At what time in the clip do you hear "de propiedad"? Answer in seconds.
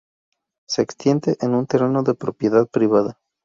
2.01-2.67